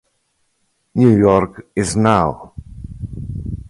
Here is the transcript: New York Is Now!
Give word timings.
New 0.95 1.15
York 1.15 1.67
Is 1.75 1.95
Now! 1.95 2.53